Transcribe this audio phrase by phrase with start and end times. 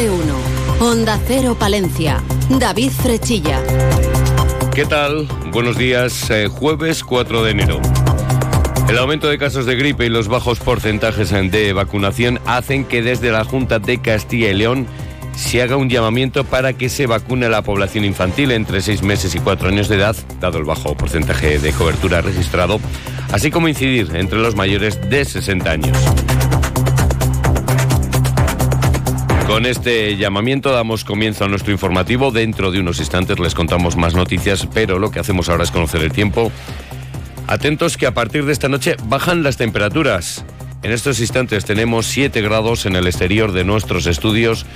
[0.00, 0.40] de.
[0.80, 2.22] Onda Cero Palencia.
[2.48, 3.60] David Frechilla.
[4.74, 5.28] ¿Qué tal?
[5.52, 6.30] Buenos días.
[6.30, 7.80] Eh, jueves 4 de enero.
[8.88, 13.30] El aumento de casos de gripe y los bajos porcentajes de vacunación hacen que desde
[13.30, 14.86] la Junta de Castilla y León
[15.36, 19.34] se haga un llamamiento para que se vacune a la población infantil entre 6 meses
[19.34, 22.80] y 4 años de edad, dado el bajo porcentaje de cobertura registrado,
[23.32, 25.98] así como incidir entre los mayores de 60 años.
[29.50, 32.30] Con este llamamiento damos comienzo a nuestro informativo.
[32.30, 36.02] Dentro de unos instantes les contamos más noticias, pero lo que hacemos ahora es conocer
[36.02, 36.52] el tiempo
[37.48, 40.44] Atentos que a partir de esta noche bajan las temperaturas.
[40.84, 44.66] En estos instantes tenemos 7 grados en el exterior de nuestros estudios.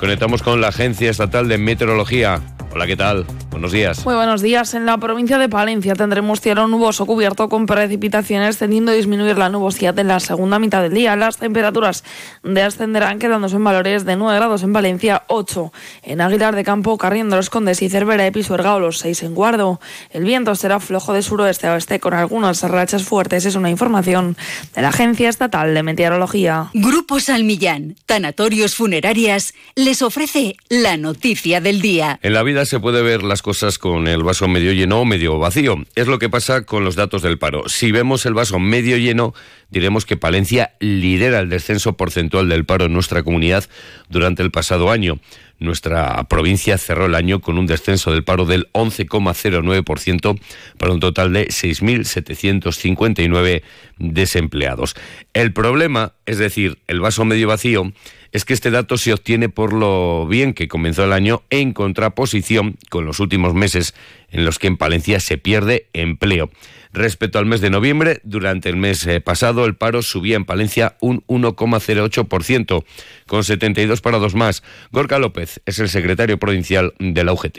[0.00, 2.40] Conectamos con la Agencia Estatal de Meteorología.
[2.74, 3.24] Hola, ¿qué tal?
[3.50, 4.04] Buenos días.
[4.04, 4.74] Muy buenos días.
[4.74, 9.48] En la provincia de Palencia tendremos cielo nuboso cubierto con precipitaciones, tendiendo a disminuir la
[9.48, 11.14] nubosidad en la segunda mitad del día.
[11.14, 12.02] Las temperaturas
[12.42, 17.36] descenderán, quedándose en valores de 9 grados en Valencia, 8 en Aguilar de Campo, Carriendo
[17.36, 19.80] los Condes y Cervera de Pisuerga los 6 en Guardo.
[20.10, 23.46] El viento será flojo de suroeste a oeste con algunas rachas fuertes.
[23.46, 24.36] Es una información
[24.74, 26.70] de la Agencia Estatal de Meteorología.
[26.74, 32.18] Grupo Salmillán, Tanatorios Funerarias, les ofrece la noticia del día.
[32.20, 35.38] En la vida se puede ver las cosas con el vaso medio lleno o medio
[35.38, 35.76] vacío.
[35.94, 37.68] Es lo que pasa con los datos del paro.
[37.68, 39.34] Si vemos el vaso medio lleno,
[39.70, 43.64] diremos que Palencia lidera el descenso porcentual del paro en nuestra comunidad
[44.08, 45.20] durante el pasado año.
[45.58, 50.40] Nuestra provincia cerró el año con un descenso del paro del 11,09%
[50.78, 53.62] para un total de 6.759
[53.98, 54.94] desempleados.
[55.32, 57.92] El problema, es decir, el vaso medio vacío,
[58.34, 62.76] es que este dato se obtiene por lo bien que comenzó el año en contraposición
[62.90, 63.94] con los últimos meses
[64.28, 66.50] en los que en Palencia se pierde empleo.
[66.92, 70.96] Respecto al mes de noviembre, durante el mes eh, pasado el paro subía en Palencia
[71.00, 72.84] un 1,08%,
[73.28, 74.64] con 72 parados más.
[74.90, 77.58] Gorka López es el secretario provincial de la UGT.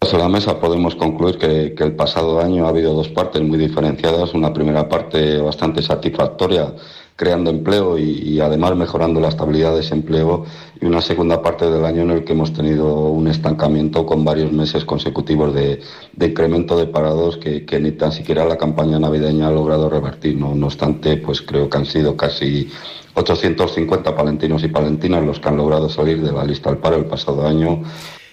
[0.00, 4.34] En la mesa podemos concluir que, el pasado año ha habido dos partes muy diferenciadas.
[4.34, 6.72] Una primera parte bastante satisfactoria
[7.18, 10.44] creando empleo y, además mejorando la estabilidad de ese empleo
[10.80, 14.52] y una segunda parte del año en el que hemos tenido un estancamiento con varios
[14.52, 15.80] meses consecutivos de,
[16.20, 20.36] incremento de parados que, ni tan siquiera la campaña navideña ha logrado revertir.
[20.36, 22.70] No, obstante, pues creo que han sido casi
[23.14, 27.06] 850 palentinos y palentinas los que han logrado salir de la lista al paro el
[27.06, 27.82] pasado año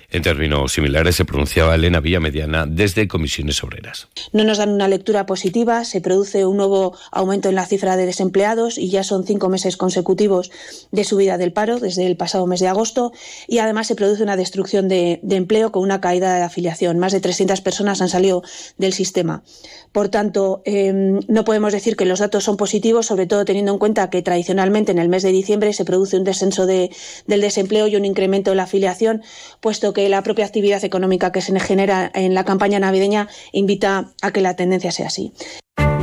[0.10, 4.08] en términos similares se pronunciaba Elena Villamediana desde Comisiones Obreras.
[4.32, 8.06] No nos dan una lectura positiva, se produce un nuevo aumento en la cifra de
[8.06, 10.52] desempleados y ya son cinco meses consecutivos
[10.92, 13.12] de subida del paro desde el pasado mes de agosto
[13.48, 16.98] y además se produce una destrucción de, empleo con una caída de afiliación.
[16.98, 18.42] Más de 300 personas han salido
[18.78, 19.44] del sistema.
[19.92, 23.80] Por tanto, em, no podemos decir que los datos son positivos, sobre todo teniendo en
[23.80, 26.90] cuenta que tradicionalmente en el mes de diciembre se produce un descenso del
[27.28, 29.24] desempleo y un incremento de la afiliación,
[29.60, 34.32] puesto que la propia actividad económica que se genera en la campaña navideña invita a
[34.32, 35.34] que la tendencia sea así.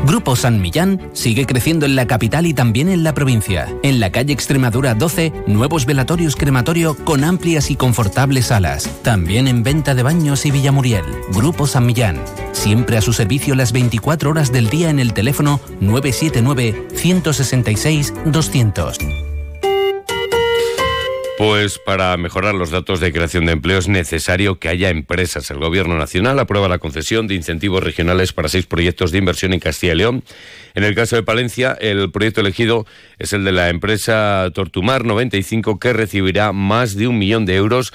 [0.04, 3.68] Grupo San Millán sigue creciendo en la capital y también en la provincia.
[3.82, 8.90] En la calle Extremadura 12, nuevos velatorios crematorio con amplias y confortables salas.
[9.02, 11.04] También en venta de baños y Villamuriel.
[11.32, 12.20] Grupo San Millán.
[12.50, 18.98] Siempre a su servicio las 24 horas del día en el teléfono 979 166 200.
[21.44, 25.50] Pues para mejorar los datos de creación de empleo es necesario que haya empresas.
[25.50, 29.58] El Gobierno Nacional aprueba la concesión de incentivos regionales para seis proyectos de inversión en
[29.58, 30.22] Castilla y León.
[30.76, 32.86] En el caso de Palencia, el proyecto elegido
[33.18, 37.92] es el de la empresa Tortumar 95, que recibirá más de un millón de euros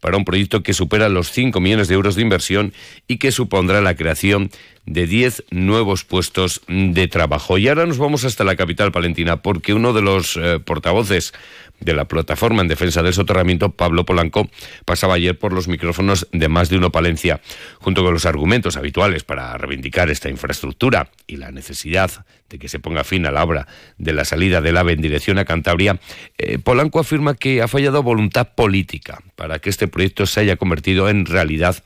[0.00, 2.74] para un proyecto que supera los 5 millones de euros de inversión
[3.08, 4.50] y que supondrá la creación
[4.86, 7.58] de 10 nuevos puestos de trabajo.
[7.58, 11.32] Y ahora nos vamos hasta la capital palentina porque uno de los eh, portavoces
[11.80, 14.48] de la plataforma en defensa del soterramiento, Pablo Polanco,
[14.84, 17.40] pasaba ayer por los micrófonos de Más de Uno Palencia,
[17.78, 22.80] junto con los argumentos habituales para reivindicar esta infraestructura y la necesidad de que se
[22.80, 26.00] ponga fin a la obra de la salida del AVE en dirección a Cantabria,
[26.36, 31.08] eh, Polanco afirma que ha fallado voluntad política para que este proyecto se haya convertido
[31.08, 31.82] en realidad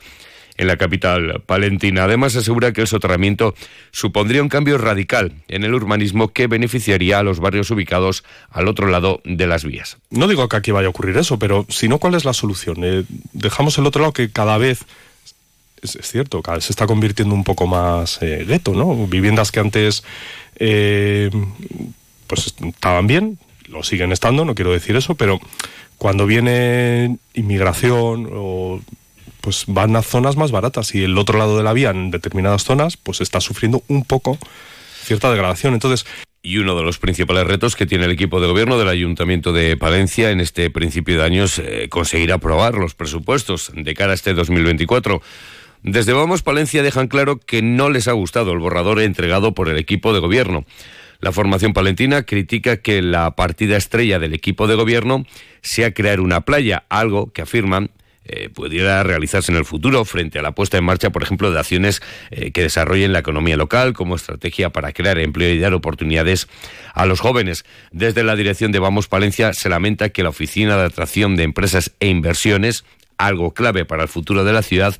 [0.57, 2.05] en la capital palentina.
[2.05, 3.55] Además, asegura que el soterramiento
[3.91, 8.87] supondría un cambio radical en el urbanismo que beneficiaría a los barrios ubicados al otro
[8.87, 9.99] lado de las vías.
[10.11, 12.79] No digo que aquí vaya a ocurrir eso, pero si no, ¿cuál es la solución?
[12.83, 14.85] Eh, dejamos el otro lado que cada vez
[15.83, 19.07] es, cierto, cada vez se está convirtiendo un poco más eh, gueto, ¿no?
[19.07, 20.03] Viviendas que antes
[20.57, 21.31] eh,
[22.27, 25.41] pues estaban bien, lo siguen estando, no quiero decir eso, pero
[25.99, 28.81] cuando viene inmigración o
[29.45, 32.65] pues van a zonas más baratas y el otro lado de la vía en determinadas
[32.65, 34.39] zonas pues está sufriendo un poco
[35.03, 35.75] cierta degradación.
[35.75, 36.07] Entonces,
[36.47, 39.77] Y uno de los principales retos que tiene el equipo de gobierno del Ayuntamiento de
[39.77, 44.15] Palencia en este principio de año es eh, conseguir aprobar los presupuestos de cara a
[44.15, 45.23] este 2024.
[45.83, 49.77] Desde Vamos Palencia dejan claro que no les ha gustado el borrador entregado por el
[49.77, 50.65] equipo de gobierno.
[51.21, 55.25] La formación palentina critica que la partida estrella del equipo de gobierno
[55.63, 57.91] sea crear una playa, algo que afirman
[58.25, 61.59] eh, pudiera realizarse en el futuro frente a la puesta en marcha, por ejemplo, de
[61.59, 66.49] acciones eh, que desarrollen la economía local como estrategia para crear empleo y dar oportunidades
[66.95, 67.65] a los jóvenes.
[67.93, 71.93] Desde la dirección de Vamos Palencia se lamenta que la Oficina de Atracción de Empresas
[72.01, 72.85] e Inversiones,
[73.19, 74.97] algo clave para el futuro de la ciudad,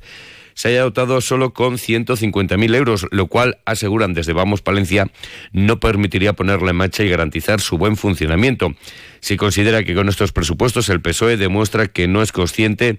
[0.55, 5.11] se haya dotado solo con 150.000 euros, lo cual, aseguran desde Vamos Palencia,
[5.51, 8.73] no permitiría ponerla en marcha y garantizar su buen funcionamiento.
[9.19, 12.97] Si considera que con estos presupuestos el PSOE demuestra que no es consciente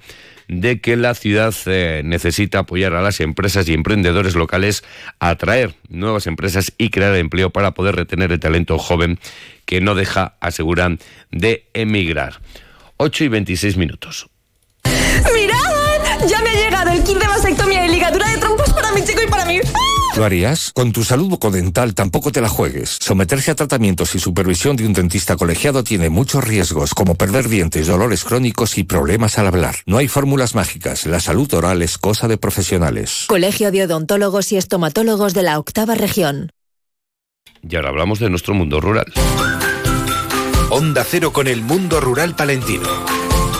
[0.48, 4.84] de que la ciudad eh, necesita apoyar a las empresas y emprendedores locales
[5.18, 9.18] a atraer nuevas empresas y crear empleo para poder retener el talento joven
[9.64, 10.98] que no deja, aseguran,
[11.32, 12.40] de emigrar.
[12.98, 14.28] 8 y 26 minutos.
[15.34, 15.65] ¡Mirad!
[20.16, 20.70] ¿Lo harías?
[20.72, 22.96] Con tu salud bucodental tampoco te la juegues.
[23.00, 27.86] Someterse a tratamientos y supervisión de un dentista colegiado tiene muchos riesgos, como perder dientes,
[27.86, 29.76] dolores crónicos y problemas al hablar.
[29.84, 31.04] No hay fórmulas mágicas.
[31.04, 33.26] La salud oral es cosa de profesionales.
[33.28, 36.50] Colegio de Odontólogos y Estomatólogos de la Octava Región.
[37.68, 39.12] Y ahora hablamos de nuestro mundo rural.
[40.70, 42.88] Onda Cero con el mundo rural palentino.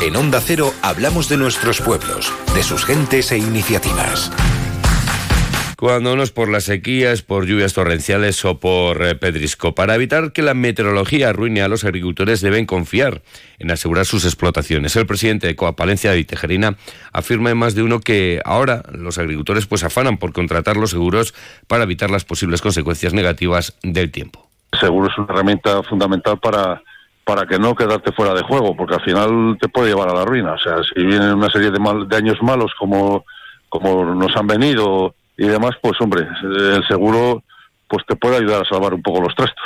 [0.01, 4.31] En Onda Cero hablamos de nuestros pueblos, de sus gentes e iniciativas.
[5.77, 9.75] Cuando no es por las sequías, por lluvias torrenciales o por eh, pedrisco.
[9.75, 13.21] Para evitar que la meteorología arruine a los agricultores deben confiar
[13.59, 14.97] en asegurar sus explotaciones.
[14.97, 16.77] El presidente de Coa Palencia, de Tejerina,
[17.13, 21.35] afirma en más de uno que ahora los agricultores pues afanan por contratar los seguros
[21.67, 24.49] para evitar las posibles consecuencias negativas del tiempo.
[24.73, 26.83] El seguro es una herramienta fundamental para
[27.27, 30.25] para que no quedarte fuera de juego, porque al final te puede llevar a la
[30.25, 30.53] ruina.
[30.53, 33.25] O sea, si vienen una serie de, mal, de años malos como,
[33.69, 37.43] como nos han venido y demás, pues hombre, el seguro
[37.89, 39.65] pues te puede ayudar a salvar un poco los trastos.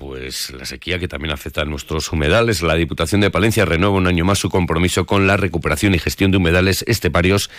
[0.00, 2.62] Pues la sequía que también afecta a nuestros humedales.
[2.62, 6.30] La Diputación de Palencia renueva un año más su compromiso con la recuperación y gestión
[6.30, 7.50] de humedales esteparios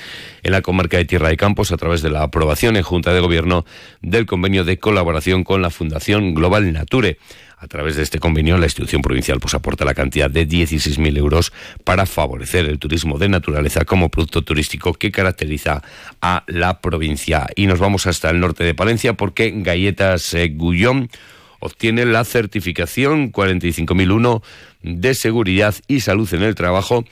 [0.42, 3.20] en la comarca de Tierra de Campos a través de la aprobación en Junta de
[3.20, 3.64] Gobierno
[4.02, 7.20] del convenio de colaboración con la Fundación Global Nature.
[7.62, 11.54] A través de este convenio, la institución provincial pues, aporta la cantidad de 16.000 euros
[11.84, 15.84] para favorecer el turismo de naturaleza como producto turístico que caracteriza
[16.24, 17.46] a la provincia.
[17.56, 20.50] Y nos vamos hasta el norte de Palencia porque Galletas eh,
[21.62, 24.44] obtiene la certificación 45001
[24.84, 27.06] de seguridad y salud en el trabajo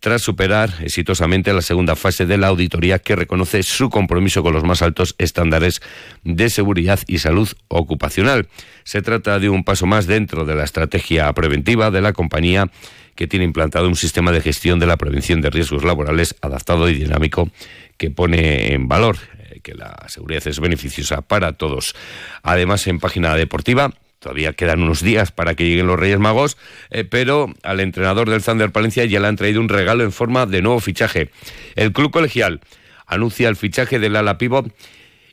[0.00, 4.64] tras superar exitosamente la segunda fase de la auditoría que reconoce su compromiso con los
[4.64, 5.80] más altos estándares
[6.22, 8.48] de seguridad y salud ocupacional.
[8.84, 12.70] Se trata de un paso más dentro de la estrategia preventiva de la compañía
[13.16, 16.94] que tiene implantado un sistema de gestión de la prevención de riesgos laborales adaptado y
[16.94, 17.50] dinámico
[17.96, 21.94] que pone en valor eh, que la seguridad es beneficiosa para todos.
[22.42, 26.56] Además, en página deportiva, Todavía quedan unos días para que lleguen los Reyes Magos,
[26.90, 30.46] eh, pero al entrenador del Thunder Palencia ya le han traído un regalo en forma
[30.46, 31.30] de nuevo fichaje.
[31.76, 32.60] El club colegial
[33.06, 34.74] anuncia el fichaje del ala pívot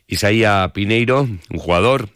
[0.06, 2.08] Isaía Pineiro, un jugador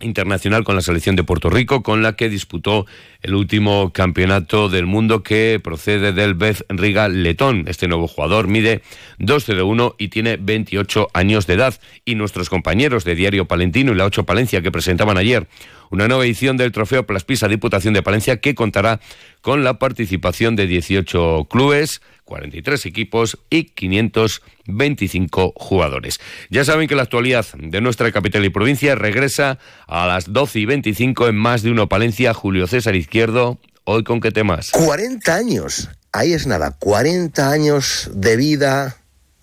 [0.00, 2.86] internacional con la selección de Puerto Rico, con la que disputó
[3.22, 7.64] el último campeonato del mundo que procede del Beth Riga Letón.
[7.66, 8.82] Este nuevo jugador mide
[9.18, 11.74] 2,01 y tiene 28 años de edad.
[12.04, 15.48] Y nuestros compañeros de Diario Palentino y la 8 Palencia que presentaban ayer
[15.90, 19.00] una nueva edición del Trofeo Plaspisa Diputación de Palencia que contará
[19.46, 26.18] con la participación de 18 clubes, 43 equipos y 525 jugadores.
[26.50, 30.64] Ya saben que la actualidad de nuestra capital y provincia regresa a las 12 y
[30.66, 32.34] 25 en más de uno Palencia.
[32.34, 34.72] Julio César Izquierdo, hoy con qué temas.
[34.72, 38.96] 40 años, ahí es nada, 40 años de vida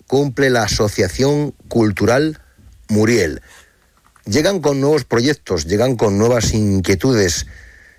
[0.06, 2.42] cumple la Asociación Cultural
[2.90, 3.40] Muriel
[4.26, 7.46] llegan con nuevos proyectos, llegan con nuevas inquietudes,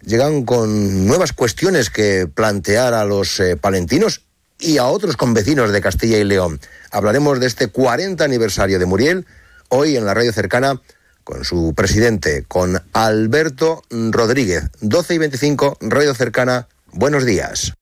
[0.05, 4.21] llegan con nuevas cuestiones que plantear a los eh, palentinos
[4.59, 6.59] y a otros convecinos de Castilla y León.
[6.91, 9.25] Hablaremos de este 40 aniversario de Muriel
[9.69, 10.81] hoy en la radio cercana
[11.23, 14.69] con su presidente, con Alberto Rodríguez.
[14.81, 16.67] 12 y 25, radio cercana.
[16.93, 17.73] Buenos días.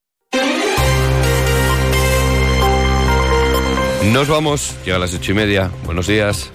[4.11, 5.71] Nos vamos, llega a las ocho y media.
[5.85, 6.49] Buenos días.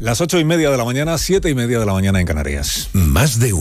[0.00, 2.88] Las ocho y media de la mañana, siete y media de la mañana en Canarias.
[2.94, 3.58] Más de uno.